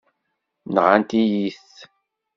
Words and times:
Nɣant-iyi-t. 0.73 1.73